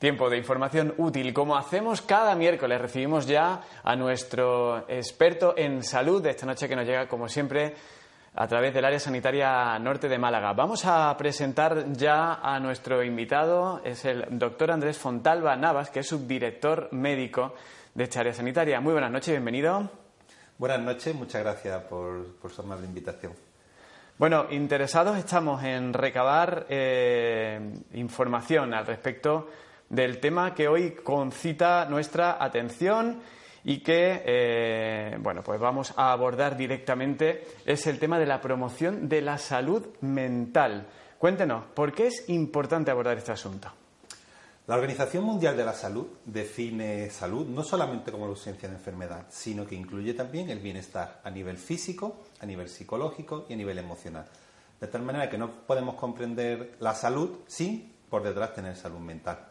Tiempo 0.00 0.30
de 0.30 0.38
información 0.38 0.94
útil. 0.96 1.34
Como 1.34 1.58
hacemos 1.58 2.00
cada 2.00 2.34
miércoles, 2.34 2.80
recibimos 2.80 3.26
ya 3.26 3.60
a 3.84 3.94
nuestro 3.96 4.88
experto 4.88 5.52
en 5.54 5.82
salud 5.82 6.22
de 6.22 6.30
esta 6.30 6.46
noche 6.46 6.66
que 6.66 6.74
nos 6.74 6.86
llega, 6.86 7.06
como 7.06 7.28
siempre, 7.28 7.74
a 8.34 8.48
través 8.48 8.72
del 8.72 8.86
área 8.86 8.98
sanitaria 8.98 9.78
norte 9.78 10.08
de 10.08 10.16
Málaga. 10.16 10.54
Vamos 10.54 10.86
a 10.86 11.14
presentar 11.18 11.92
ya 11.92 12.36
a 12.36 12.58
nuestro 12.60 13.04
invitado, 13.04 13.82
es 13.84 14.06
el 14.06 14.24
doctor 14.38 14.70
Andrés 14.70 14.96
Fontalba 14.96 15.54
Navas, 15.56 15.90
que 15.90 16.00
es 16.00 16.08
subdirector 16.08 16.88
médico 16.92 17.52
de 17.94 18.04
esta 18.04 18.20
área 18.20 18.32
sanitaria. 18.32 18.80
Muy 18.80 18.92
buenas 18.92 19.12
noches, 19.12 19.32
bienvenido. 19.32 19.86
Buenas 20.56 20.80
noches, 20.80 21.14
muchas 21.14 21.42
gracias 21.42 21.82
por, 21.82 22.36
por 22.36 22.50
su 22.50 22.62
amable 22.62 22.86
invitación. 22.86 23.34
Bueno, 24.16 24.46
interesados 24.48 25.18
estamos 25.18 25.62
en 25.62 25.92
recabar 25.92 26.64
eh, 26.70 27.60
información 27.92 28.72
al 28.72 28.86
respecto 28.86 29.46
del 29.90 30.20
tema 30.20 30.54
que 30.54 30.68
hoy 30.68 30.92
concita 30.92 31.84
nuestra 31.84 32.42
atención 32.42 33.20
y 33.64 33.80
que 33.80 34.22
eh, 34.24 35.18
bueno 35.20 35.42
pues 35.42 35.60
vamos 35.60 35.92
a 35.96 36.12
abordar 36.12 36.56
directamente 36.56 37.44
es 37.66 37.86
el 37.86 37.98
tema 37.98 38.18
de 38.18 38.24
la 38.24 38.40
promoción 38.40 39.08
de 39.08 39.20
la 39.20 39.36
salud 39.36 39.86
mental. 40.00 40.86
Cuéntenos, 41.18 41.64
¿por 41.74 41.92
qué 41.92 42.06
es 42.06 42.30
importante 42.30 42.90
abordar 42.90 43.18
este 43.18 43.32
asunto? 43.32 43.70
La 44.66 44.76
Organización 44.76 45.24
Mundial 45.24 45.56
de 45.56 45.64
la 45.64 45.72
Salud 45.72 46.06
define 46.24 47.10
salud 47.10 47.44
no 47.46 47.64
solamente 47.64 48.12
como 48.12 48.26
la 48.26 48.30
ausencia 48.30 48.68
de 48.68 48.76
enfermedad, 48.76 49.26
sino 49.28 49.66
que 49.66 49.74
incluye 49.74 50.14
también 50.14 50.48
el 50.48 50.60
bienestar 50.60 51.20
a 51.24 51.30
nivel 51.30 51.58
físico, 51.58 52.22
a 52.40 52.46
nivel 52.46 52.68
psicológico 52.68 53.46
y 53.48 53.54
a 53.54 53.56
nivel 53.56 53.78
emocional. 53.78 54.26
De 54.80 54.86
tal 54.86 55.02
manera 55.02 55.28
que 55.28 55.36
no 55.36 55.66
podemos 55.66 55.96
comprender 55.96 56.76
la 56.78 56.94
salud 56.94 57.40
sin 57.48 57.92
por 58.08 58.22
detrás 58.22 58.54
tener 58.54 58.76
salud 58.76 59.00
mental. 59.00 59.49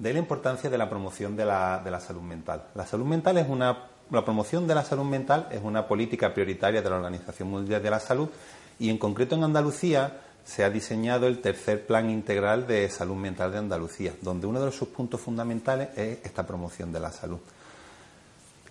De 0.00 0.14
la 0.14 0.18
importancia 0.18 0.70
de 0.70 0.78
la 0.78 0.88
promoción 0.88 1.36
de 1.36 1.44
la, 1.44 1.82
de 1.84 1.90
la 1.90 2.00
salud 2.00 2.22
mental. 2.22 2.64
La 2.74 2.86
salud 2.86 3.04
mental 3.04 3.36
es 3.36 3.46
una, 3.46 3.84
la 4.10 4.24
promoción 4.24 4.66
de 4.66 4.74
la 4.74 4.82
salud 4.82 5.04
mental 5.04 5.46
es 5.52 5.60
una 5.62 5.86
política 5.86 6.32
prioritaria 6.32 6.80
de 6.80 6.88
la 6.88 6.96
Organización 6.96 7.50
Mundial 7.50 7.82
de 7.82 7.90
la 7.90 8.00
Salud 8.00 8.30
y 8.78 8.88
en 8.88 8.96
concreto 8.96 9.34
en 9.34 9.44
Andalucía 9.44 10.22
se 10.42 10.64
ha 10.64 10.70
diseñado 10.70 11.26
el 11.26 11.42
tercer 11.42 11.86
plan 11.86 12.08
integral 12.08 12.66
de 12.66 12.88
salud 12.88 13.16
mental 13.16 13.52
de 13.52 13.58
Andalucía, 13.58 14.14
donde 14.22 14.46
uno 14.46 14.64
de 14.64 14.72
sus 14.72 14.88
puntos 14.88 15.20
fundamentales 15.20 15.90
es 15.94 16.24
esta 16.24 16.46
promoción 16.46 16.90
de 16.92 17.00
la 17.00 17.12
salud. 17.12 17.38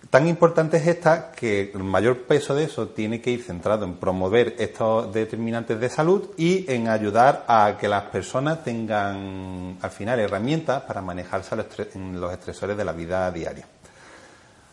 Tan 0.08 0.26
importante 0.26 0.78
es 0.78 0.86
esta 0.86 1.30
que 1.30 1.70
el 1.72 1.84
mayor 1.84 2.22
peso 2.22 2.54
de 2.54 2.64
eso 2.64 2.88
tiene 2.88 3.20
que 3.20 3.30
ir 3.30 3.44
centrado 3.44 3.84
en 3.84 3.94
promover 3.94 4.56
estos 4.58 5.12
determinantes 5.12 5.78
de 5.78 5.88
salud 5.88 6.30
y 6.36 6.64
en 6.72 6.88
ayudar 6.88 7.44
a 7.46 7.76
que 7.78 7.86
las 7.86 8.04
personas 8.04 8.64
tengan 8.64 9.76
al 9.80 9.90
final 9.90 10.18
herramientas 10.18 10.82
para 10.82 11.02
manejarse 11.02 11.54
en 11.94 12.20
los 12.20 12.32
estresores 12.32 12.76
de 12.76 12.84
la 12.84 12.92
vida 12.92 13.30
diaria. 13.30 13.66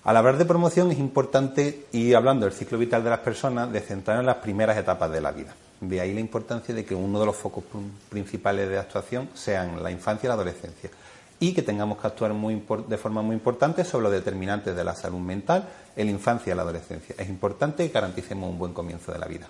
Al 0.06 0.18
hablar 0.18 0.38
de 0.38 0.46
promoción 0.46 0.90
es 0.92 0.98
importante 0.98 1.86
ir 1.92 2.16
hablando 2.16 2.46
del 2.46 2.56
ciclo 2.56 2.78
vital 2.78 3.04
de 3.04 3.10
las 3.10 3.20
personas, 3.20 3.72
de 3.72 3.82
centrar 3.82 4.20
en 4.20 4.26
las 4.26 4.38
primeras 4.38 4.78
etapas 4.78 5.12
de 5.12 5.22
la 5.22 5.32
vida. 5.32 5.54
De 5.82 6.02
ahí 6.02 6.14
la 6.14 6.22
importancia 6.22 6.74
de 6.74 6.86
que 6.86 6.96
uno 6.96 7.20
de 7.20 7.26
los 7.26 7.36
focos 7.36 7.66
principales 8.10 8.70
de 8.70 8.80
actuación 8.80 9.30
sean 9.36 9.84
la 9.84 9.92
infancia 9.92 10.26
y 10.26 10.30
la 10.30 10.34
adolescencia 10.34 10.90
y 11.40 11.54
que 11.54 11.62
tengamos 11.62 12.00
que 12.00 12.08
actuar 12.08 12.34
muy 12.34 12.64
de 12.88 12.98
forma 12.98 13.22
muy 13.22 13.36
importante 13.36 13.84
sobre 13.84 14.04
los 14.04 14.12
determinantes 14.12 14.76
de 14.76 14.84
la 14.84 14.96
salud 14.96 15.20
mental 15.20 15.68
en 15.96 16.08
la 16.08 16.12
infancia 16.12 16.54
y 16.54 16.56
la 16.56 16.64
adolescencia. 16.64 17.16
Es 17.18 17.30
importante 17.30 17.86
que 17.88 17.94
garanticemos 17.94 18.50
un 18.50 18.58
buen 18.58 18.74
comienzo 18.74 19.12
de 19.12 19.20
la 19.20 19.28
vida. 19.28 19.48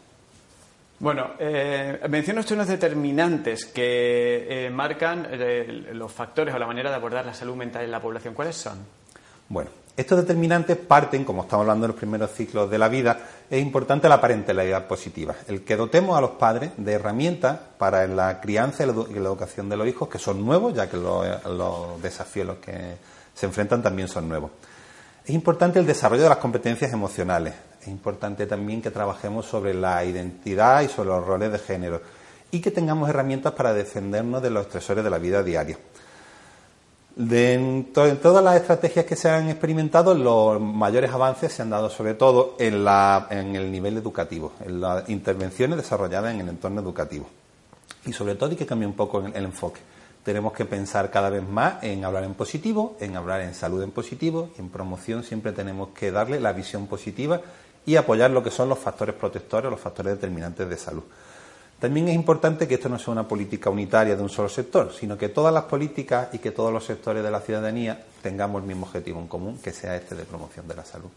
Bueno, 1.00 1.32
eh, 1.38 2.00
menciona 2.10 2.40
usted 2.40 2.56
unos 2.56 2.68
determinantes 2.68 3.66
que 3.66 4.66
eh, 4.66 4.70
marcan 4.72 5.28
eh, 5.30 5.92
los 5.94 6.12
factores 6.12 6.56
o 6.56 6.58
la 6.58 6.66
manera 6.66 6.90
de 6.90 6.96
abordar 6.96 7.26
la 7.26 7.36
salud 7.36 7.56
mental 7.56 7.84
en 7.84 7.92
la 7.92 8.02
población. 8.02 8.34
¿Cuáles 8.34 8.56
son? 8.56 8.80
Bueno, 9.48 9.70
estos 9.98 10.20
determinantes 10.20 10.78
parten, 10.78 11.26
como 11.26 11.42
estamos 11.42 11.64
hablando 11.64 11.86
en 11.88 11.92
los 11.92 11.98
primeros 11.98 12.32
ciclos 12.32 12.70
de 12.70 12.78
la 12.78 12.88
vida, 12.88 13.18
es 13.50 13.60
importante 13.60 14.08
la 14.08 14.22
parentalidad 14.22 14.86
positiva, 14.86 15.36
el 15.48 15.64
que 15.64 15.76
dotemos 15.76 16.16
a 16.16 16.22
los 16.22 16.32
padres 16.32 16.72
de 16.78 16.94
herramientas 16.94 17.58
para 17.80 18.06
la 18.06 18.40
crianza 18.40 18.84
y 18.84 18.86
la, 18.86 18.94
educación 18.94 19.70
de 19.70 19.76
los 19.76 19.88
hijos, 19.88 20.08
que 20.08 20.20
son 20.20 20.46
nuevos, 20.46 20.76
ya 20.76 20.88
que 20.88 20.98
los, 20.98 21.44
los 21.46 22.00
desafíos 22.00 22.46
los 22.46 22.58
que 22.58 22.96
se 23.34 23.48
enfrentan 23.48 23.82
también 23.82 24.08
son 24.08 24.30
nuevos. 24.30 24.52
Es 25.26 25.32
importante 25.32 25.80
el 25.80 25.88
desarrollo 25.88 26.24
de 26.24 26.30
las 26.30 26.38
competencias 26.38 26.94
emocionales, 26.94 27.56
es 27.82 27.88
importante 27.88 28.46
también 28.46 28.84
que 28.84 28.92
trabajemos 28.92 29.48
sobre 29.48 29.74
la 29.74 30.06
identidad 30.06 30.82
y 30.82 30.90
sobre 30.90 31.10
los 31.10 31.26
roles 31.26 31.52
de 31.52 31.58
género 31.58 32.02
y 32.52 32.62
que 32.62 32.70
tengamos 32.70 33.10
herramientas 33.10 33.54
para 33.54 33.74
defendernos 33.74 34.44
de 34.44 34.52
los 34.52 34.68
estresores 34.68 35.04
de 35.04 35.10
la 35.10 35.18
vida 35.18 35.42
diaria. 35.42 35.78
De, 37.18 37.84
todas 37.94 38.44
las 38.44 38.58
estrategias 38.58 39.04
que 39.06 39.16
se 39.16 39.28
han 39.28 39.50
experimentado, 39.50 40.14
los 40.14 40.62
mayores 40.62 41.10
avances 41.10 41.52
se 41.52 41.64
han 41.64 41.72
dado 41.72 41.90
sobre 41.90 42.14
todo 42.14 42.56
en, 42.60 42.86
la, 42.86 43.26
en 43.32 43.56
el 43.56 43.72
nivel 43.72 43.98
educativo, 43.98 44.54
en 44.64 44.80
las 44.80 45.10
intervenciones 45.10 45.78
desarrolladas 45.78 46.36
en 46.36 46.42
el 46.42 46.50
entorno 46.50 46.80
educativo. 46.80 47.26
Y 48.06 48.14
sobre 48.14 48.36
todo 48.36 48.52
hay 48.52 48.56
que 48.56 48.68
cambiar 48.68 48.92
un 48.92 48.96
poco 48.96 49.26
el, 49.26 49.44
enfoque. 49.44 49.82
Tenemos 50.24 50.54
que 50.54 50.66
pensar 50.66 51.10
cada 51.10 51.32
vez 51.32 51.42
más 51.42 51.84
en 51.84 52.06
hablar 52.06 52.24
en 52.24 52.36
positivo, 52.36 52.96
en 53.00 53.16
hablar 53.16 53.42
en 53.42 53.56
salud 53.56 53.82
en 53.82 53.90
positivo, 53.90 54.52
y 54.56 54.62
en 54.62 54.70
promoción 54.70 55.24
siempre 55.24 55.54
tenemos 55.54 55.90
que 55.98 56.12
darle 56.12 56.40
la 56.40 56.54
visión 56.54 56.86
positiva 56.86 57.42
y 57.84 57.96
apoyar 57.96 58.30
lo 58.30 58.44
que 58.44 58.52
son 58.52 58.70
los 58.70 58.78
factores 58.78 59.16
protectores, 59.16 59.72
los 59.72 59.80
factores 59.80 60.14
determinantes 60.14 60.70
de 60.70 60.78
salud. 60.78 61.04
También 61.80 62.08
es 62.08 62.16
importante 62.16 62.68
que 62.68 62.76
esto 62.76 62.90
no 62.90 62.98
sea 62.98 63.12
una 63.12 63.28
política 63.28 63.70
unitaria 63.70 64.16
de 64.16 64.24
un 64.24 64.30
solo 64.30 64.50
sector, 64.50 64.92
sino 64.94 65.16
que 65.16 65.30
todas 65.30 65.54
las 65.54 65.66
políticas 65.66 66.30
y 66.34 66.40
que 66.40 66.50
todos 66.50 66.74
los 66.74 66.84
sectores 66.84 67.24
de 67.24 67.30
la 67.30 67.40
ciudadanía 67.40 68.04
tengamos 68.24 68.62
el 68.62 68.68
mismo 68.68 68.88
objetivo 68.88 69.20
en 69.20 69.28
común, 69.28 69.60
que 69.60 69.72
sea 69.72 69.96
este 69.96 70.16
de 70.16 70.24
promoción 70.24 70.68
de 70.68 70.76
la 70.76 70.84
salud. 70.84 71.10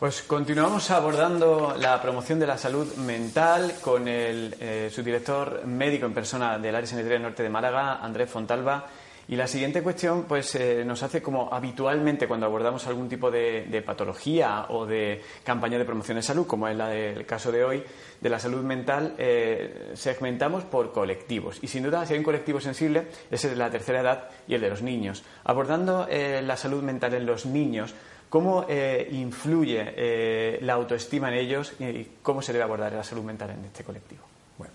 Pues 0.00 0.22
continuamos 0.22 0.90
abordando 0.90 1.76
la 1.78 2.00
promoción 2.00 2.40
de 2.40 2.46
la 2.46 2.56
salud 2.56 2.96
mental 2.96 3.74
con 3.82 4.08
el 4.08 4.56
eh, 4.58 4.90
subdirector 4.92 5.66
médico 5.66 6.06
en 6.06 6.14
persona 6.14 6.58
del 6.58 6.74
área 6.74 6.88
sanitaria 6.88 7.18
norte 7.18 7.42
de 7.42 7.50
Málaga, 7.50 8.02
Andrés 8.02 8.30
Fontalba. 8.30 8.86
Y 9.30 9.36
la 9.36 9.46
siguiente 9.46 9.80
cuestión 9.80 10.24
pues, 10.24 10.56
eh, 10.56 10.82
nos 10.84 11.04
hace 11.04 11.22
como 11.22 11.54
habitualmente 11.54 12.26
cuando 12.26 12.46
abordamos 12.46 12.84
algún 12.88 13.08
tipo 13.08 13.30
de, 13.30 13.80
patología 13.86 14.66
o 14.70 14.84
de 14.84 15.22
campaña 15.44 15.78
de 15.78 15.84
promoción 15.84 16.16
de 16.16 16.22
salud, 16.22 16.48
como 16.48 16.66
es 16.66 16.76
la 16.76 16.88
del 16.88 17.24
caso 17.26 17.52
de 17.52 17.62
hoy, 17.62 17.80
de 18.20 18.28
la 18.28 18.40
salud 18.40 18.64
mental, 18.64 19.14
eh, 19.18 19.92
segmentamos 19.94 20.64
por 20.64 20.90
colectivos. 20.90 21.60
Y 21.62 21.68
sin 21.68 21.84
duda, 21.84 22.04
si 22.04 22.14
hay 22.14 22.18
un 22.18 22.24
colectivo 22.24 22.60
sensible, 22.60 23.06
es 23.30 23.42
de 23.42 23.54
la 23.54 23.70
tercera 23.70 24.00
edad 24.00 24.28
y 24.48 24.54
el 24.54 24.62
de 24.62 24.68
los 24.68 24.82
niños. 24.82 25.22
Abordando 25.44 26.08
eh, 26.10 26.42
la 26.42 26.56
salud 26.56 26.82
mental 26.82 27.14
en 27.14 27.24
los 27.24 27.46
niños, 27.46 27.94
¿cómo 28.28 28.66
influye 29.12 30.58
la 30.60 30.72
autoestima 30.72 31.28
en 31.28 31.34
ellos 31.34 31.74
y 31.78 32.04
cómo 32.20 32.42
se 32.42 32.52
debe 32.52 32.64
abordar 32.64 32.92
la 32.94 33.04
salud 33.04 33.22
mental 33.22 33.50
en 33.50 33.64
este 33.64 33.84
colectivo? 33.84 34.24
Bueno. 34.58 34.72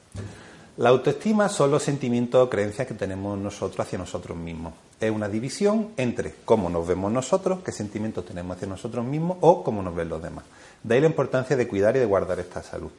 La 0.77 0.89
autoestima 0.89 1.47
son 1.47 1.71
los 1.71 1.83
sentimientos 1.83 2.45
o 2.45 2.49
creencias 2.49 2.85
que 2.85 2.95
tenemos 2.95 3.37
nosotros 3.37 3.79
hacia 3.79 3.97
nosotros 3.97 4.37
mismos. 4.37 4.73
Es 4.99 5.09
una 5.09 5.29
división 5.29 5.91
entre 5.95 6.35
cómo 6.43 6.69
nos 6.69 6.85
vemos 6.85 7.13
nosotros, 7.13 7.59
qué 7.63 7.71
sentimientos 7.71 8.25
tenemos 8.25 8.57
hacia 8.57 8.67
nosotros 8.67 9.05
mismos 9.05 9.37
o 9.39 9.63
cómo 9.63 9.81
nos 9.81 9.95
ven 9.95 10.09
los 10.09 10.21
demás. 10.21 10.43
De 10.83 10.95
ahí 10.95 10.99
la 10.99 11.07
importancia 11.07 11.55
de 11.55 11.65
cuidar 11.65 11.95
y 11.95 11.99
de 11.99 12.05
guardar 12.05 12.41
esta 12.41 12.61
salud, 12.61 12.91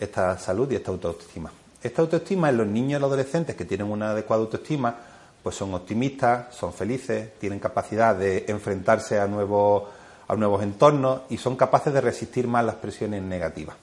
esta 0.00 0.36
salud 0.38 0.72
y 0.72 0.74
esta 0.74 0.90
autoestima. 0.90 1.52
Esta 1.80 2.02
autoestima 2.02 2.48
en 2.48 2.56
los 2.56 2.66
niños 2.66 2.98
y 2.98 3.00
los 3.00 3.08
adolescentes 3.08 3.54
que 3.54 3.64
tienen 3.64 3.88
una 3.88 4.10
adecuada 4.10 4.42
autoestima, 4.42 4.96
pues 5.40 5.54
son 5.54 5.72
optimistas, 5.72 6.52
son 6.52 6.72
felices, 6.72 7.38
tienen 7.38 7.60
capacidad 7.60 8.16
de 8.16 8.46
enfrentarse 8.48 9.20
a 9.20 9.28
nuevos, 9.28 9.84
a 10.26 10.34
nuevos 10.34 10.64
entornos 10.64 11.20
y 11.30 11.36
son 11.36 11.54
capaces 11.54 11.94
de 11.94 12.00
resistir 12.00 12.48
más 12.48 12.64
las 12.64 12.74
presiones 12.74 13.22
negativas. 13.22 13.76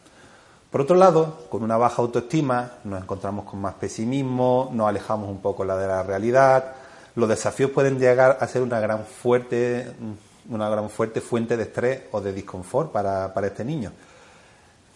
Por 0.72 0.82
otro 0.82 0.98
lado, 0.98 1.48
con 1.50 1.64
una 1.64 1.78
baja 1.78 2.02
autoestima 2.02 2.72
nos 2.84 3.02
encontramos 3.02 3.46
con 3.46 3.62
más 3.62 3.76
pesimismo, 3.76 4.70
nos 4.74 4.90
alejamos 4.90 5.30
un 5.30 5.40
poco 5.40 5.66
de 5.66 5.88
la 5.88 6.04
realidad, 6.04 6.76
los 7.16 7.30
desafíos 7.30 7.72
pueden 7.72 7.98
llegar 7.98 8.38
a 8.40 8.48
ser 8.48 8.62
una 8.62 8.80
gran 8.80 9.06
fuerte, 9.06 9.94
una 10.50 10.70
gran 10.70 10.90
fuerte 10.90 11.22
fuente 11.22 11.56
de 11.56 11.64
estrés 11.64 12.02
o 12.12 12.20
de 12.20 12.34
disconfort 12.34 12.92
para, 12.92 13.34
este 13.44 13.64
niño. 13.64 13.94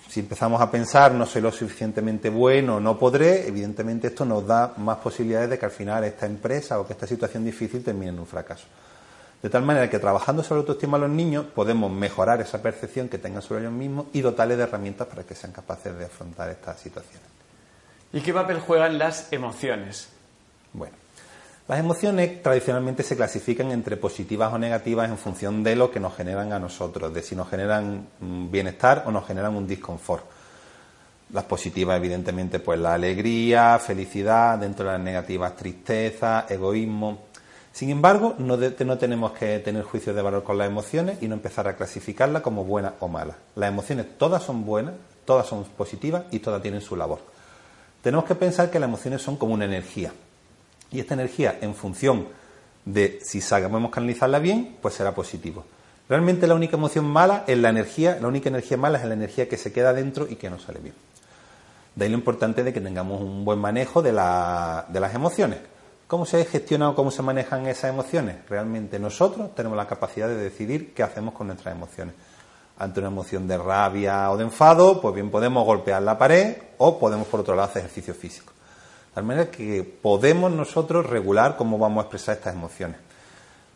Si 0.09 0.19
empezamos 0.19 0.61
a 0.61 0.69
pensar 0.69 1.13
no 1.13 1.25
soy 1.25 1.41
lo 1.41 1.53
suficientemente 1.53 2.29
bueno, 2.29 2.81
no 2.81 2.99
podré, 2.99 3.47
evidentemente 3.47 4.07
esto 4.07 4.25
nos 4.25 4.45
da 4.45 4.73
más 4.75 4.97
posibilidades 4.97 5.51
de 5.51 5.57
que 5.57 5.65
al 5.65 5.71
final 5.71 6.03
esta 6.03 6.25
empresa 6.25 6.81
o 6.81 6.85
que 6.85 6.93
esta 6.93 7.07
situación 7.07 7.45
difícil 7.45 7.81
termine 7.81 8.09
en 8.09 8.19
un 8.19 8.27
fracaso. 8.27 8.65
De 9.41 9.49
tal 9.49 9.63
manera 9.63 9.89
que 9.89 9.97
trabajando 9.97 10.43
sobre 10.43 10.59
autoestima 10.59 10.97
a 10.97 11.01
los 11.01 11.09
niños 11.09 11.45
podemos 11.45 11.91
mejorar 11.91 12.41
esa 12.41 12.61
percepción 12.61 13.09
que 13.09 13.17
tengan 13.17 13.41
sobre 13.41 13.61
ellos 13.61 13.73
mismos 13.73 14.05
y 14.13 14.21
dotarles 14.21 14.57
de 14.57 14.63
herramientas 14.63 15.07
para 15.07 15.23
que 15.23 15.33
sean 15.33 15.51
capaces 15.51 15.97
de 15.97 16.05
afrontar 16.05 16.49
estas 16.49 16.79
situaciones. 16.79 17.27
¿Y 18.13 18.21
qué 18.21 18.33
papel 18.33 18.59
juegan 18.59 18.99
las 18.99 19.33
emociones? 19.33 20.09
Bueno, 20.73 20.93
las 21.67 21.79
emociones 21.79 22.43
tradicionalmente 22.43 23.01
se 23.01 23.15
clasifican 23.15 23.71
entre 23.71 23.97
positivas 23.97 24.53
o 24.53 24.59
negativas 24.59 25.09
en 25.09 25.17
función 25.17 25.63
de 25.63 25.75
lo 25.75 25.89
que 25.89 25.99
nos 25.99 26.15
generan 26.15 26.53
a 26.53 26.59
nosotros, 26.59 27.13
de 27.13 27.23
si 27.23 27.35
nos 27.35 27.49
generan 27.49 28.07
bienestar 28.19 29.03
o 29.07 29.11
nos 29.11 29.25
generan 29.25 29.55
un 29.55 29.65
disconfort. 29.65 30.25
Las 31.31 31.45
positivas, 31.45 31.95
evidentemente, 31.95 32.59
pues 32.59 32.77
la 32.77 32.93
alegría, 32.93 33.79
felicidad, 33.79 34.59
dentro 34.59 34.85
de 34.85 34.91
las 34.91 35.01
negativas, 35.01 35.55
tristeza, 35.55 36.45
egoísmo. 36.49 37.30
Sin 37.73 37.89
embargo, 37.89 38.35
no, 38.37 38.57
no 38.57 38.97
tenemos 38.97 39.31
que 39.31 39.59
tener 39.59 39.83
juicios 39.83 40.15
de 40.15 40.21
valor 40.21 40.43
con 40.43 40.57
las 40.57 40.67
emociones 40.67 41.21
y 41.21 41.27
no 41.27 41.35
empezar 41.35 41.67
a 41.67 41.75
clasificarlas 41.75 42.41
como 42.41 42.65
buenas 42.65 42.93
o 42.99 43.07
malas. 43.07 43.37
Las 43.55 43.69
emociones 43.69 44.17
todas 44.17 44.43
son 44.43 44.65
buenas, 44.65 44.95
todas 45.25 45.47
son 45.47 45.63
positivas 45.63 46.23
y 46.31 46.39
todas 46.39 46.61
tienen 46.61 46.81
su 46.81 46.95
labor. 46.95 47.19
Tenemos 48.01 48.25
que 48.25 48.35
pensar 48.35 48.69
que 48.69 48.79
las 48.79 48.87
emociones 48.87 49.21
son 49.21 49.37
como 49.37 49.53
una 49.53 49.65
energía 49.65 50.11
y 50.91 50.99
esta 50.99 51.13
energía, 51.13 51.57
en 51.61 51.73
función 51.73 52.27
de 52.83 53.19
si 53.23 53.39
sabemos 53.39 53.91
canalizarla 53.91 54.39
bien, 54.39 54.77
pues 54.81 54.95
será 54.95 55.15
positivo. 55.15 55.65
Realmente 56.09 56.47
la 56.47 56.55
única 56.55 56.75
emoción 56.75 57.05
mala 57.05 57.45
es 57.47 57.57
la 57.57 57.69
energía, 57.69 58.17
la 58.19 58.27
única 58.27 58.49
energía 58.49 58.75
mala 58.75 58.99
es 58.99 59.05
la 59.05 59.13
energía 59.13 59.47
que 59.47 59.55
se 59.55 59.71
queda 59.71 59.93
dentro 59.93 60.27
y 60.29 60.35
que 60.35 60.49
no 60.49 60.59
sale 60.59 60.79
bien. 60.79 60.95
De 61.95 62.05
ahí 62.05 62.11
lo 62.11 62.17
importante 62.17 62.63
de 62.63 62.73
que 62.73 62.81
tengamos 62.81 63.21
un 63.21 63.45
buen 63.45 63.59
manejo 63.59 64.01
de, 64.01 64.11
de 64.11 64.99
las 64.99 65.15
emociones. 65.15 65.59
¿Cómo 66.11 66.25
se 66.25 66.43
gestiona 66.43 66.89
o 66.89 66.93
cómo 66.93 67.09
se 67.09 67.21
manejan 67.21 67.67
esas 67.67 67.89
emociones? 67.89 68.35
Realmente 68.49 68.99
nosotros 68.99 69.55
tenemos 69.55 69.77
la 69.77 69.87
capacidad 69.87 70.27
de 70.27 70.35
decidir 70.35 70.93
qué 70.93 71.03
hacemos 71.03 71.33
con 71.33 71.47
nuestras 71.47 71.73
emociones. 71.73 72.15
Ante 72.77 72.99
una 72.99 73.07
emoción 73.07 73.47
de 73.47 73.57
rabia 73.57 74.29
o 74.29 74.35
de 74.35 74.43
enfado, 74.43 74.99
pues 74.99 75.15
bien 75.15 75.31
podemos 75.31 75.65
golpear 75.65 76.01
la 76.01 76.17
pared 76.17 76.57
o 76.79 76.99
podemos 76.99 77.29
por 77.29 77.39
otro 77.39 77.55
lado 77.55 77.69
hacer 77.69 77.83
ejercicio 77.83 78.13
físico. 78.13 78.51
De 78.51 79.15
tal 79.15 79.23
manera 79.23 79.49
que 79.49 79.85
podemos 79.85 80.51
nosotros 80.51 81.05
regular 81.05 81.55
cómo 81.55 81.77
vamos 81.77 81.99
a 81.99 82.07
expresar 82.07 82.35
estas 82.35 82.55
emociones. 82.55 82.97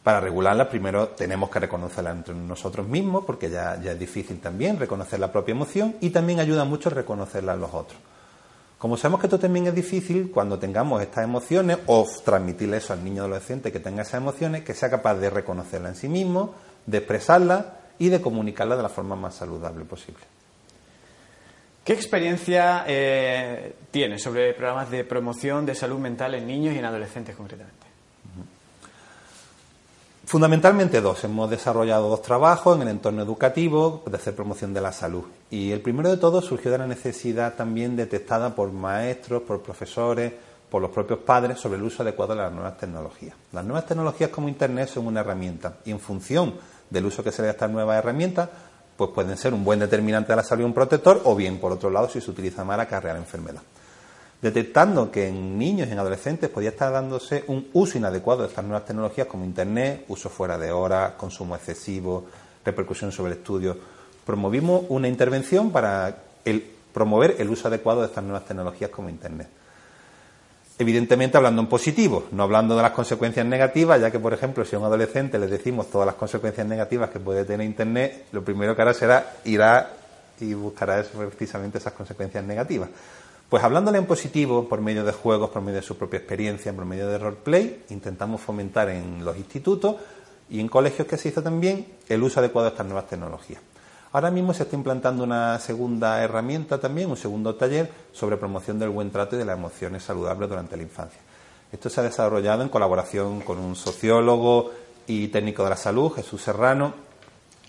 Para 0.03 0.19
regularlas, 0.19 0.67
primero 0.67 1.07
tenemos 1.07 1.49
que 1.49 1.61
reconocerlas 1.61 2.17
entre 2.17 2.35
nosotros 2.35 2.85
mismos, 2.85 3.23
porque 3.23 3.49
ya, 3.49 3.81
ya 3.81 3.93
es 3.93 3.99
difícil 3.99 4.41
también 4.41 4.77
reconocer 4.77 5.21
la 5.21 5.31
propia 5.31 5.53
emoción, 5.53 5.95
y 6.01 6.09
también 6.09 6.41
ayuda 6.41 6.65
mucho 6.65 6.89
reconocerla 6.89 7.53
en 7.53 7.61
los 7.61 7.73
otros. 7.73 7.97
Como 8.77 8.97
sabemos 8.97 9.21
que 9.21 9.27
esto 9.27 9.39
también 9.39 9.67
es 9.67 9.75
difícil, 9.75 10.31
cuando 10.31 10.59
tengamos 10.59 11.01
estas 11.01 11.23
emociones, 11.23 11.77
o 11.87 12.05
transmitirle 12.23 12.77
eso 12.77 12.93
al 12.93 13.03
niño 13.03 13.23
adolescente 13.23 13.71
que 13.71 13.79
tenga 13.79 14.01
esas 14.01 14.15
emociones, 14.15 14.63
que 14.63 14.73
sea 14.73 14.89
capaz 14.89 15.15
de 15.15 15.29
reconocerlas 15.29 15.93
en 15.93 15.95
sí 15.95 16.07
mismo, 16.09 16.53
de 16.85 16.97
expresarlas 16.97 17.65
y 17.97 18.09
de 18.09 18.21
comunicarlas 18.21 18.77
de 18.77 18.83
la 18.83 18.89
forma 18.89 19.15
más 19.15 19.35
saludable 19.35 19.85
posible. 19.85 20.21
¿Qué 21.85 21.93
experiencia 21.93 22.83
eh, 22.87 23.75
tiene 23.91 24.17
sobre 24.17 24.53
programas 24.53 24.89
de 24.89 25.03
promoción 25.03 25.65
de 25.65 25.75
salud 25.75 25.99
mental 25.99 26.33
en 26.33 26.47
niños 26.47 26.73
y 26.73 26.79
en 26.79 26.85
adolescentes 26.85 27.35
concretamente? 27.35 27.84
Fundamentalmente 30.25 31.01
dos. 31.01 31.23
Hemos 31.23 31.51
desarrollado 31.51 32.09
dos 32.09 32.23
trabajos 32.23 32.75
en 32.75 32.81
el 32.81 32.87
entorno 32.87 33.21
educativo 33.21 34.01
de 34.07 34.17
hacer 34.17 34.33
promoción 34.33 34.73
de 34.73 34.81
la 34.81 34.91
salud. 34.91 35.23
Y 35.51 35.71
el 35.71 35.81
primero 35.81 36.09
de 36.09 36.17
todos 36.17 36.45
surgió 36.45 36.71
de 36.71 36.79
la 36.79 36.87
necesidad 36.87 37.53
también 37.53 37.95
detectada 37.95 38.55
por 38.55 38.71
maestros, 38.71 39.43
por 39.43 39.61
profesores, 39.61 40.33
por 40.67 40.81
los 40.81 40.89
propios 40.89 41.19
padres 41.19 41.59
sobre 41.59 41.77
el 41.77 41.83
uso 41.83 42.01
adecuado 42.01 42.33
de 42.33 42.41
las 42.41 42.51
nuevas 42.51 42.75
tecnologías. 42.75 43.35
Las 43.53 43.63
nuevas 43.63 43.85
tecnologías 43.85 44.31
como 44.31 44.49
Internet 44.49 44.89
son 44.89 45.05
una 45.05 45.19
herramienta 45.19 45.77
y 45.85 45.91
en 45.91 45.99
función 45.99 46.55
del 46.89 47.05
uso 47.05 47.23
que 47.23 47.31
se 47.31 47.43
le 47.43 47.47
da 47.47 47.51
a 47.51 47.53
estas 47.53 47.69
nuevas 47.69 47.99
herramientas, 47.99 48.49
pues 48.97 49.11
pueden 49.11 49.37
ser 49.37 49.53
un 49.53 49.63
buen 49.63 49.79
determinante 49.79 50.31
de 50.31 50.37
la 50.37 50.43
salud, 50.43 50.65
un 50.65 50.73
protector, 50.73 51.21
o 51.25 51.35
bien, 51.35 51.59
por 51.59 51.71
otro 51.71 51.91
lado, 51.91 52.09
si 52.09 52.19
se 52.19 52.31
utiliza 52.31 52.63
mal, 52.63 52.79
acarrear 52.79 53.17
enfermedad. 53.17 53.61
Detectando 54.41 55.09
que 55.09 55.27
en 55.27 55.57
niños 55.57 55.87
y 55.87 55.91
en 55.91 55.99
adolescentes 55.99 56.49
podía 56.49 56.69
estar 56.69 56.91
dándose 56.91 57.43
un 57.47 57.69
uso 57.73 57.97
inadecuado 57.97 58.43
de 58.43 58.49
estas 58.49 58.65
nuevas 58.65 58.85
tecnologías 58.85 59.27
como 59.27 59.45
Internet, 59.45 60.05
uso 60.07 60.29
fuera 60.29 60.57
de 60.57 60.71
hora, 60.71 61.15
consumo 61.17 61.55
excesivo, 61.55 62.25
repercusión 62.63 63.11
sobre 63.11 63.33
el 63.33 63.39
estudio, 63.39 63.77
promovimos 64.25 64.85
una 64.89 65.07
intervención 65.07 65.71
para 65.71 66.17
promover 66.93 67.35
el 67.39 67.49
uso 67.49 67.67
adecuado 67.67 68.01
de 68.01 68.07
estas 68.07 68.23
nuevas 68.23 68.45
tecnologías 68.45 68.89
como 68.89 69.09
Internet. 69.09 69.47
Evidentemente 70.77 71.37
hablando 71.37 71.61
en 71.61 71.67
positivo, 71.67 72.25
no 72.31 72.43
hablando 72.43 72.75
de 72.75 72.81
las 72.81 72.91
consecuencias 72.91 73.45
negativas, 73.45 74.01
ya 74.01 74.11
que, 74.11 74.19
por 74.19 74.33
ejemplo, 74.33 74.65
si 74.65 74.75
a 74.75 74.79
un 74.79 74.85
adolescente 74.85 75.39
le 75.39 75.47
decimos 75.47 75.89
todas 75.89 76.05
las 76.05 76.15
consecuencias 76.15 76.67
negativas 76.67 77.09
que 77.09 77.19
puede 77.19 77.45
tener 77.45 77.65
Internet, 77.65 78.25
lo 78.33 78.43
primero 78.43 78.75
que 78.75 78.81
hará 78.81 78.93
será 78.93 79.37
irá 79.45 79.93
y 80.41 80.53
buscará 80.53 81.01
precisamente 81.03 81.77
esas 81.77 81.93
consecuencias 81.93 82.43
negativas. 82.43 82.89
Pues 83.49 83.63
hablándole 83.63 83.99
en 83.99 84.07
positivo, 84.07 84.67
por 84.67 84.81
medio 84.81 85.03
de 85.03 85.11
juegos, 85.11 85.51
por 85.51 85.61
medio 85.61 85.79
de 85.79 85.85
su 85.85 85.95
propia 85.97 86.17
experiencia, 86.17 86.73
por 86.73 86.85
medio 86.85 87.07
de 87.07 87.19
roleplay, 87.19 87.83
intentamos 87.89 88.41
fomentar 88.41 88.89
en 88.89 89.23
los 89.23 89.37
institutos 89.37 89.97
y 90.49 90.59
en 90.59 90.67
colegios 90.67 91.07
que 91.07 91.17
se 91.17 91.29
hizo 91.29 91.43
también 91.43 91.85
el 92.09 92.23
uso 92.23 92.39
adecuado 92.39 92.65
de 92.65 92.71
estas 92.71 92.87
nuevas 92.87 93.07
tecnologías. 93.07 93.61
Ahora 94.13 94.31
mismo 94.31 94.53
se 94.53 94.63
está 94.63 94.75
implantando 94.75 95.23
una 95.23 95.59
segunda 95.59 96.23
herramienta 96.23 96.79
también, 96.79 97.09
un 97.09 97.17
segundo 97.17 97.53
taller 97.55 97.91
sobre 98.13 98.37
promoción 98.37 98.79
del 98.79 98.89
buen 98.89 99.11
trato 99.11 99.35
y 99.35 99.39
de 99.39 99.45
las 99.45 99.57
emociones 99.57 100.03
saludables 100.03 100.49
durante 100.49 100.75
la 100.77 100.83
infancia. 100.83 101.19
Esto 101.71 101.89
se 101.89 101.99
ha 101.99 102.03
desarrollado 102.03 102.63
en 102.63 102.69
colaboración 102.69 103.41
con 103.41 103.59
un 103.59 103.75
sociólogo 103.75 104.71
y 105.05 105.27
técnico 105.27 105.63
de 105.65 105.69
la 105.69 105.77
salud, 105.77 106.13
Jesús 106.13 106.41
Serrano, 106.41 106.93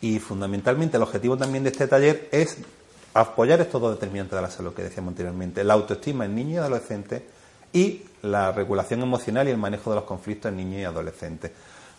y 0.00 0.20
fundamentalmente 0.20 0.96
el 0.96 1.02
objetivo 1.02 1.36
también 1.36 1.64
de 1.64 1.70
este 1.70 1.88
taller 1.88 2.28
es 2.30 2.58
apoyar 3.20 3.60
estos 3.60 3.80
dos 3.80 3.94
determinantes 3.94 4.36
de 4.36 4.42
la 4.42 4.50
salud 4.50 4.74
que 4.74 4.82
decíamos 4.82 5.12
anteriormente, 5.12 5.64
la 5.64 5.74
autoestima 5.74 6.24
en 6.24 6.34
niños 6.34 6.54
y 6.54 6.58
adolescentes 6.58 7.22
y 7.72 8.02
la 8.22 8.52
regulación 8.52 9.02
emocional 9.02 9.48
y 9.48 9.50
el 9.50 9.58
manejo 9.58 9.90
de 9.90 9.96
los 9.96 10.04
conflictos 10.04 10.50
en 10.50 10.56
niños 10.56 10.80
y 10.80 10.84
adolescentes 10.84 11.52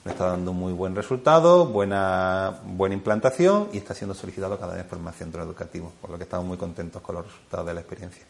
está 0.05 0.27
dando 0.27 0.53
muy 0.53 0.73
buen 0.73 0.95
resultado, 0.95 1.65
buena, 1.65 2.59
buena 2.63 2.95
implantación 2.95 3.69
y 3.73 3.77
está 3.77 3.93
siendo 3.93 4.13
solicitado 4.13 4.57
cada 4.59 4.75
vez 4.75 4.85
por 4.85 4.99
más 4.99 5.15
centros 5.15 5.45
educativos, 5.45 5.91
por 6.01 6.09
lo 6.09 6.17
que 6.17 6.23
estamos 6.23 6.45
muy 6.45 6.57
contentos 6.57 7.01
con 7.01 7.15
los 7.15 7.25
resultados 7.25 7.67
de 7.67 7.73
la 7.73 7.81
experiencia. 7.81 8.23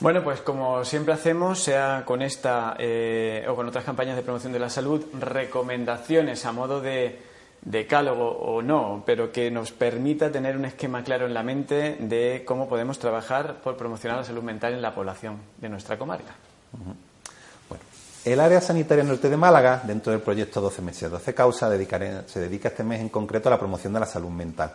Bueno, 0.00 0.22
pues 0.22 0.40
como 0.40 0.84
siempre 0.84 1.12
hacemos, 1.12 1.58
sea 1.60 2.04
con 2.04 2.22
esta 2.22 2.76
eh, 2.78 3.44
o 3.48 3.56
con 3.56 3.66
otras 3.66 3.84
campañas 3.84 4.14
de 4.14 4.22
promoción 4.22 4.52
de 4.52 4.60
la 4.60 4.70
salud, 4.70 5.04
recomendaciones 5.18 6.44
a 6.44 6.52
modo 6.52 6.80
de 6.80 7.18
decálogo 7.62 8.28
o 8.28 8.62
no, 8.62 9.02
pero 9.04 9.32
que 9.32 9.50
nos 9.50 9.72
permita 9.72 10.30
tener 10.30 10.56
un 10.56 10.64
esquema 10.64 11.02
claro 11.02 11.26
en 11.26 11.34
la 11.34 11.42
mente 11.42 11.96
de 12.00 12.42
cómo 12.46 12.68
podemos 12.68 12.98
trabajar 12.98 13.60
por 13.62 13.76
promocionar 13.76 14.18
la 14.18 14.24
salud 14.24 14.42
mental 14.42 14.72
en 14.72 14.82
la 14.82 14.94
población 14.94 15.38
de 15.58 15.68
nuestra 15.68 15.98
comarca. 15.98 16.34
El 18.24 18.40
área 18.40 18.60
sanitaria 18.60 19.04
norte 19.04 19.30
de 19.30 19.36
Málaga, 19.36 19.82
dentro 19.84 20.12
del 20.12 20.20
proyecto 20.20 20.60
12 20.60 20.82
meses, 20.82 21.10
12 21.10 21.34
causas, 21.34 21.70
se 22.26 22.40
dedica 22.40 22.68
este 22.68 22.84
mes 22.84 23.00
en 23.00 23.08
concreto 23.08 23.48
a 23.48 23.52
la 23.52 23.58
promoción 23.58 23.92
de 23.92 24.00
la 24.00 24.06
salud 24.06 24.28
mental. 24.28 24.72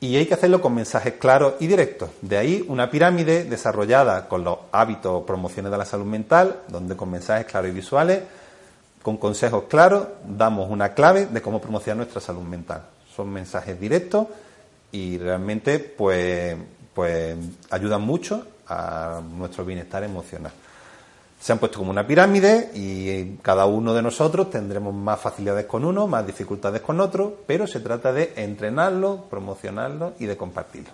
Y 0.00 0.16
hay 0.16 0.26
que 0.26 0.34
hacerlo 0.34 0.60
con 0.60 0.74
mensajes 0.74 1.14
claros 1.14 1.54
y 1.60 1.66
directos. 1.66 2.10
De 2.20 2.36
ahí 2.36 2.64
una 2.68 2.90
pirámide 2.90 3.44
desarrollada 3.44 4.28
con 4.28 4.44
los 4.44 4.58
hábitos 4.72 5.12
o 5.12 5.26
promociones 5.26 5.70
de 5.70 5.78
la 5.78 5.84
salud 5.84 6.06
mental, 6.06 6.60
donde 6.68 6.96
con 6.96 7.10
mensajes 7.10 7.46
claros 7.46 7.70
y 7.70 7.74
visuales, 7.74 8.22
con 9.06 9.18
consejos 9.18 9.66
claros, 9.68 10.08
damos 10.26 10.68
una 10.68 10.92
clave 10.92 11.26
de 11.26 11.40
cómo 11.40 11.60
promocionar 11.60 11.98
nuestra 11.98 12.20
salud 12.20 12.42
mental. 12.42 12.82
Son 13.14 13.30
mensajes 13.30 13.78
directos 13.78 14.26
y 14.90 15.16
realmente 15.16 15.78
pues, 15.78 16.56
pues 16.92 17.36
ayudan 17.70 18.02
mucho 18.02 18.44
a 18.66 19.20
nuestro 19.38 19.64
bienestar 19.64 20.02
emocional 20.02 20.50
se 21.38 21.52
han 21.52 21.60
puesto 21.60 21.78
como 21.78 21.92
una 21.92 22.04
pirámide 22.04 22.72
y 22.74 23.36
cada 23.42 23.66
uno 23.66 23.94
de 23.94 24.02
nosotros 24.02 24.50
tendremos 24.50 24.92
más 24.92 25.20
facilidades 25.20 25.66
con 25.66 25.84
uno, 25.84 26.08
más 26.08 26.26
dificultades 26.26 26.80
con 26.80 26.98
otro, 26.98 27.42
pero 27.46 27.68
se 27.68 27.78
trata 27.78 28.12
de 28.12 28.32
entrenarlo, 28.34 29.26
promocionarlo 29.30 30.14
y 30.18 30.26
de 30.26 30.36
compartirlo. 30.36 30.90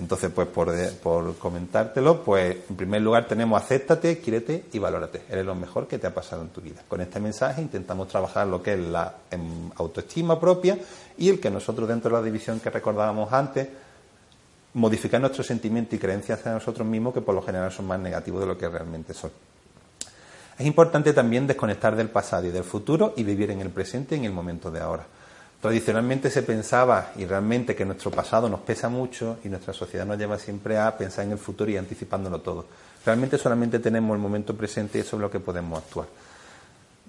Entonces, 0.00 0.30
pues 0.34 0.48
por, 0.48 1.36
comentártelo, 1.36 2.24
pues 2.24 2.56
en 2.70 2.74
primer 2.74 3.02
lugar 3.02 3.28
tenemos 3.28 3.62
acéptate, 3.62 4.18
quiérete 4.18 4.64
y 4.72 4.78
valórate. 4.78 5.24
Eres 5.28 5.44
lo 5.44 5.54
mejor 5.54 5.86
que 5.86 5.98
te 5.98 6.06
ha 6.06 6.14
pasado 6.14 6.40
en 6.40 6.48
tu 6.48 6.62
vida. 6.62 6.80
Con 6.88 7.02
este 7.02 7.20
mensaje 7.20 7.60
intentamos 7.60 8.08
trabajar 8.08 8.46
lo 8.46 8.62
que 8.62 8.72
es 8.72 8.78
la 8.80 9.14
autoestima 9.76 10.40
propia 10.40 10.78
y 11.18 11.28
el 11.28 11.38
que 11.38 11.50
nosotros 11.50 11.86
dentro 11.86 12.10
de 12.10 12.16
la 12.16 12.22
división 12.22 12.60
que 12.60 12.70
recordábamos 12.70 13.30
antes, 13.30 13.68
modificar 14.72 15.20
nuestros 15.20 15.46
sentimientos 15.46 15.92
y 15.92 15.98
creencias 15.98 16.38
hacia 16.38 16.52
nosotros 16.52 16.88
mismos 16.88 17.12
que 17.12 17.20
por 17.20 17.34
lo 17.34 17.42
general 17.42 17.70
son 17.70 17.86
más 17.86 18.00
negativos 18.00 18.40
de 18.40 18.46
lo 18.46 18.56
que 18.56 18.70
realmente 18.70 19.12
son. 19.12 19.30
Es 20.58 20.66
importante 20.66 21.12
también 21.12 21.46
desconectar 21.46 21.94
del 21.94 22.08
pasado 22.08 22.46
y 22.46 22.50
del 22.50 22.64
futuro 22.64 23.12
y 23.18 23.22
vivir 23.22 23.50
en 23.50 23.60
el 23.60 23.68
presente 23.68 24.14
y 24.14 24.20
en 24.20 24.24
el 24.24 24.32
momento 24.32 24.70
de 24.70 24.80
ahora. 24.80 25.06
Tradicionalmente 25.60 26.30
se 26.30 26.42
pensaba, 26.42 27.12
y 27.16 27.26
realmente 27.26 27.76
que 27.76 27.84
nuestro 27.84 28.10
pasado 28.10 28.48
nos 28.48 28.60
pesa 28.60 28.88
mucho 28.88 29.38
y 29.44 29.48
nuestra 29.48 29.74
sociedad 29.74 30.06
nos 30.06 30.16
lleva 30.16 30.38
siempre 30.38 30.78
a 30.78 30.96
pensar 30.96 31.26
en 31.26 31.32
el 31.32 31.38
futuro 31.38 31.70
y 31.70 31.76
anticipándolo 31.76 32.40
todo. 32.40 32.64
Realmente 33.04 33.36
solamente 33.36 33.78
tenemos 33.78 34.14
el 34.14 34.22
momento 34.22 34.56
presente 34.56 34.98
y 34.98 35.00
eso 35.02 35.16
es 35.16 35.22
lo 35.22 35.30
que 35.30 35.38
podemos 35.38 35.82
actuar. 35.82 36.06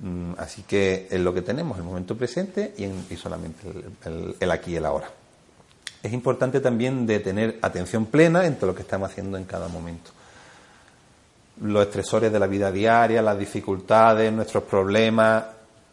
Mm, 0.01 0.34
así 0.38 0.63
que 0.63 1.08
es 1.10 1.20
lo 1.22 1.34
que 1.34 1.41
tenemos, 1.43 1.77
el 1.77 1.86
momento 1.86 2.17
presente 2.17 2.74
y, 2.77 3.15
solamente 3.15 3.72
el, 4.39 4.51
aquí 4.51 4.72
y 4.72 4.75
el 4.75 4.86
ahora. 4.86 5.10
Es 6.03 6.12
importante 6.12 6.60
también 6.60 7.05
de 7.05 7.20
tener 7.20 7.60
atención 7.62 8.08
plena 8.08 8.46
en 8.46 8.55
todo 8.55 8.67
lo 8.67 8.75
que 8.75 8.81
estamos 8.81 9.12
haciendo 9.12 9.38
en 9.38 9.46
cada 9.46 9.70
momento. 9.70 10.12
Los 11.62 11.86
estresores 11.86 12.34
de 12.34 12.39
la 12.39 12.48
vida 12.48 12.70
diaria, 12.70 13.22
las 13.22 13.38
dificultades, 13.38 14.34
nuestros 14.34 14.63
problemas, 14.63 15.46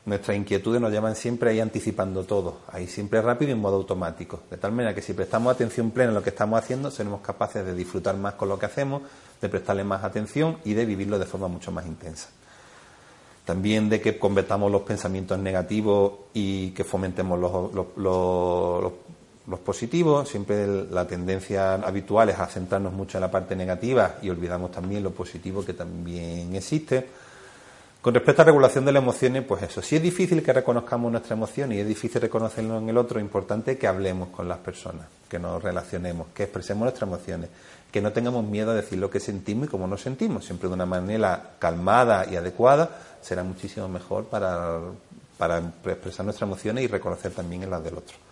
nuestras 0.09 0.37
inquietudes 0.37 0.81
nos 0.81 0.91
llevan 0.91 1.15
siempre 1.15 1.50
ahí 1.50 1.61
anticipando 1.61 2.25
todo, 2.25 2.59
ahí 2.73 2.87
siempre 2.87 3.21
rápido 3.23 3.50
y 3.50 3.53
en 3.53 3.61
modo 3.61 3.77
automático. 3.77 4.41
De 4.50 4.57
tal 4.57 4.73
manera 4.73 4.95
que 4.95 5.03
si 5.03 5.12
prestamos 5.12 5.55
atención 5.55 5.91
plena 5.91 6.11
en 6.11 6.15
lo 6.15 6.23
que 6.23 6.31
estamos 6.31 6.59
haciendo, 6.59 6.91
seremos 6.91 7.21
capaces 7.21 7.65
de 7.65 7.75
disfrutar 7.75 8.17
más 8.17 8.35
con 8.35 8.49
lo 8.49 8.59
que 8.59 8.67
hacemos, 8.67 9.03
de 9.41 9.49
prestarle 9.49 9.85
más 9.85 10.03
atención 10.05 10.59
y 10.65 10.75
de 10.75 10.85
vivirlo 10.85 11.19
de 11.19 11.27
forma 11.27 11.49
mucho 11.49 11.71
más 11.71 11.87
intensa. 11.87 12.29
También 13.45 13.88
de 13.88 14.00
que 14.00 14.19
convertamos 14.19 14.71
los 14.71 14.83
pensamientos 14.83 15.38
negativos 15.38 16.12
y 16.35 16.71
que 16.73 16.85
fomentemos 16.85 17.38
los, 17.97 18.93
positivos. 19.61 20.29
Siempre 20.29 20.67
la 20.91 21.07
tendencia 21.07 21.75
habitual 21.75 22.29
es 22.29 22.38
a 22.38 22.47
centrarnos 22.47 22.93
mucho 22.93 23.17
en 23.17 23.23
la 23.23 23.31
parte 23.31 23.57
negativa 23.57 24.17
y 24.21 24.29
olvidamos 24.29 24.71
también 24.71 25.03
lo 25.03 25.12
positivo 25.12 25.65
que 25.65 25.73
también 25.73 26.55
existe. 26.55 27.27
Con 28.00 28.14
respecto 28.14 28.43
a 28.43 28.45
regulación 28.45 28.85
de 28.85 28.93
las 28.93 29.02
emociones, 29.02 29.43
pues 29.43 29.62
eso, 29.64 29.83
si 29.83 29.97
es 29.97 30.02
difícil 30.02 30.40
que 30.40 30.52
reconozcamos 30.52 31.11
nuestra 31.11 31.35
emoción 31.35 31.73
y 31.73 31.81
es 31.81 31.87
difícil 31.87 32.21
reconocerlo 32.21 32.78
en 32.78 32.88
el 32.88 32.97
otro, 32.97 33.19
es 33.19 33.25
importante 33.25 33.76
que 33.76 33.88
hablemos 33.88 34.28
con 34.28 34.47
las 34.47 34.59
personas, 34.59 35.07
que 35.28 35.40
nos 35.40 35.61
relacionemos, 35.61 36.28
que 36.33 36.45
expresemos 36.45 36.83
nuestras 36.83 37.09
emociones, 37.09 37.50
que 37.90 38.00
no 38.00 38.12
tengamos 38.12 38.45
miedo 38.45 38.71
a 38.71 38.75
decir 38.75 39.00
lo 39.00 39.11
que 39.11 39.19
sentimos 39.19 39.67
y 39.67 39.71
cómo 39.71 39.88
nos 39.88 40.00
sentimos, 40.00 40.45
siempre 40.45 40.69
de 40.69 40.75
una 40.75 40.87
manera 40.87 41.55
calmada 41.59 42.25
y 42.31 42.37
adecuada, 42.37 42.88
será 43.21 43.43
muchísimo 43.43 43.88
mejor 43.88 44.26
para, 44.26 44.78
para 45.37 45.59
expresar 45.59 46.25
nuestras 46.25 46.49
emociones 46.49 46.85
y 46.85 46.87
reconocer 46.87 47.33
también 47.33 47.69
las 47.69 47.83
del 47.83 47.99
otro. 47.99 48.27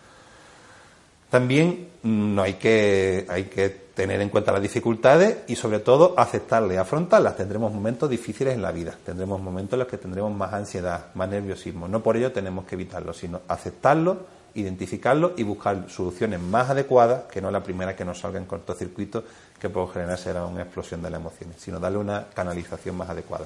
También 1.29 1.89
mm, 2.03 2.35
no 2.35 2.41
hay 2.41 2.53
que, 2.53 3.25
hay 3.29 3.45
que 3.45 3.69
tener 3.93 4.21
en 4.21 4.29
cuenta 4.29 4.51
las 4.51 4.61
dificultades 4.61 5.39
y 5.47 5.55
sobre 5.55 5.79
todo 5.79 6.13
aceptarlas 6.17 6.77
afrontarlas. 6.77 7.35
Tendremos 7.35 7.73
momentos 7.73 8.09
difíciles 8.09 8.53
en 8.53 8.61
la 8.61 8.71
vida, 8.71 8.95
tendremos 9.05 9.41
momentos 9.41 9.73
en 9.73 9.79
los 9.79 9.87
que 9.87 9.97
tendremos 9.97 10.33
más 10.33 10.53
ansiedad, 10.53 11.07
más 11.15 11.29
nerviosismo. 11.29 11.87
No 11.87 12.01
por 12.01 12.17
ello 12.17 12.31
tenemos 12.31 12.65
que 12.65 12.75
evitarlo, 12.75 13.13
sino 13.13 13.41
aceptarlo 13.47 14.37
identificarlo 14.57 15.33
y 15.37 15.43
buscar 15.43 15.89
soluciones 15.89 16.39
más 16.41 16.69
adecuadas 16.69 17.25
que 17.31 17.41
no 17.41 17.51
la 17.51 17.63
primera 17.63 17.95
que 17.95 18.03
nos 18.03 18.19
salga 18.19 18.39
en 18.39 18.45
cortocircuito, 18.45 19.23
que 19.59 19.69
por 19.69 19.91
general 19.93 20.17
será 20.17 20.45
una 20.45 20.63
explosión 20.63 21.01
de 21.01 21.09
las 21.09 21.19
emociones, 21.19 21.57
sino 21.59 21.79
darle 21.79 21.99
una 21.99 22.25
canalización 22.33 22.97
más 22.97 23.09
adecuada. 23.09 23.45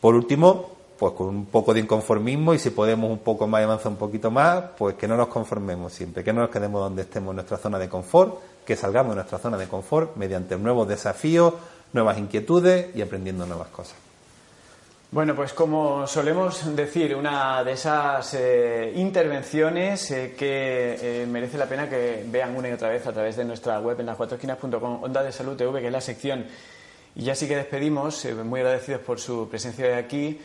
Por 0.00 0.14
último, 0.14 0.77
pues 0.98 1.12
con 1.12 1.28
un 1.28 1.46
poco 1.46 1.72
de 1.72 1.80
inconformismo 1.80 2.54
y 2.54 2.58
si 2.58 2.70
podemos 2.70 3.10
un 3.10 3.18
poco 3.18 3.46
más 3.46 3.62
avanzar 3.62 3.92
un 3.92 3.98
poquito 3.98 4.30
más, 4.30 4.64
pues 4.76 4.96
que 4.96 5.06
no 5.06 5.16
nos 5.16 5.28
conformemos 5.28 5.92
siempre, 5.92 6.24
que 6.24 6.32
no 6.32 6.40
nos 6.40 6.50
quedemos 6.50 6.80
donde 6.82 7.02
estemos 7.02 7.30
en 7.30 7.36
nuestra 7.36 7.56
zona 7.56 7.78
de 7.78 7.88
confort, 7.88 8.34
que 8.66 8.74
salgamos 8.74 9.10
de 9.10 9.16
nuestra 9.16 9.38
zona 9.38 9.56
de 9.56 9.68
confort 9.68 10.16
mediante 10.16 10.56
nuevos 10.58 10.88
desafíos, 10.88 11.54
nuevas 11.92 12.18
inquietudes 12.18 12.94
y 12.96 13.02
aprendiendo 13.02 13.46
nuevas 13.46 13.68
cosas. 13.68 13.94
Bueno, 15.10 15.34
pues 15.34 15.54
como 15.54 16.06
solemos 16.06 16.76
decir, 16.76 17.14
una 17.14 17.64
de 17.64 17.72
esas 17.72 18.34
eh, 18.34 18.92
intervenciones 18.96 20.10
eh, 20.10 20.34
que 20.36 20.98
eh, 21.00 21.26
merece 21.26 21.56
la 21.56 21.66
pena 21.66 21.88
que 21.88 22.26
vean 22.26 22.54
una 22.54 22.68
y 22.68 22.72
otra 22.72 22.90
vez 22.90 23.06
a 23.06 23.12
través 23.12 23.36
de 23.36 23.44
nuestra 23.44 23.80
web 23.80 23.98
en 24.00 24.06
las 24.06 24.16
cuatro 24.16 24.34
esquinas.com, 24.34 25.02
Onda 25.02 25.22
de 25.22 25.32
Salud 25.32 25.56
TV, 25.56 25.80
que 25.80 25.86
es 25.86 25.92
la 25.92 26.02
sección. 26.02 26.44
Y 27.14 27.22
ya 27.22 27.34
sí 27.34 27.48
que 27.48 27.56
despedimos, 27.56 28.26
muy 28.44 28.60
agradecidos 28.60 29.00
por 29.00 29.18
su 29.18 29.48
presencia 29.48 29.86
de 29.86 29.94
aquí 29.94 30.40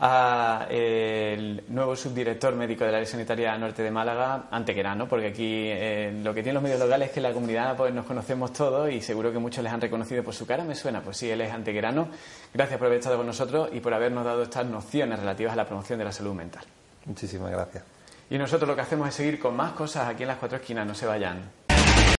a 0.00 0.66
el 0.70 1.64
nuevo 1.68 1.96
subdirector 1.96 2.54
médico 2.54 2.84
de 2.84 2.92
la 2.92 2.98
área 2.98 3.08
sanitaria 3.08 3.58
norte 3.58 3.82
de 3.82 3.90
Málaga, 3.90 4.44
Antequerano, 4.50 5.08
porque 5.08 5.26
aquí 5.28 5.64
eh, 5.66 6.16
lo 6.22 6.32
que 6.32 6.42
tienen 6.42 6.54
los 6.54 6.62
medios 6.62 6.78
locales 6.78 7.08
es 7.08 7.14
que 7.14 7.20
la 7.20 7.32
comunidad 7.32 7.76
pues, 7.76 7.92
nos 7.92 8.06
conocemos 8.06 8.52
todos 8.52 8.90
y 8.92 9.00
seguro 9.00 9.32
que 9.32 9.38
muchos 9.38 9.64
les 9.64 9.72
han 9.72 9.80
reconocido 9.80 10.22
por 10.22 10.34
su 10.34 10.46
cara, 10.46 10.62
me 10.62 10.76
suena, 10.76 11.00
pues 11.00 11.16
sí, 11.16 11.28
él 11.28 11.40
es 11.40 11.52
Antequerano. 11.52 12.08
Gracias 12.54 12.78
por 12.78 12.86
haber 12.86 12.98
estado 12.98 13.16
con 13.16 13.26
nosotros 13.26 13.70
y 13.72 13.80
por 13.80 13.92
habernos 13.92 14.24
dado 14.24 14.44
estas 14.44 14.66
nociones 14.66 15.18
relativas 15.18 15.54
a 15.54 15.56
la 15.56 15.66
promoción 15.66 15.98
de 15.98 16.04
la 16.04 16.12
salud 16.12 16.34
mental. 16.34 16.64
Muchísimas 17.06 17.50
gracias. 17.50 17.82
Y 18.30 18.38
nosotros 18.38 18.68
lo 18.68 18.76
que 18.76 18.82
hacemos 18.82 19.08
es 19.08 19.14
seguir 19.14 19.40
con 19.40 19.56
más 19.56 19.72
cosas 19.72 20.06
aquí 20.06 20.22
en 20.22 20.28
las 20.28 20.38
cuatro 20.38 20.58
esquinas, 20.58 20.86
no 20.86 20.94
se 20.94 21.06
vayan. 21.06 21.67